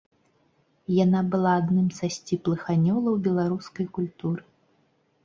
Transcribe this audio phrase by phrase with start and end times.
[1.03, 4.41] Яна была адным са сціплых анёлаў беларускай культуры.